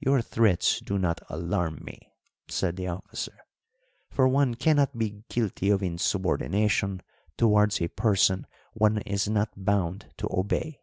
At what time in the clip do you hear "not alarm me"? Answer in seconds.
0.98-2.12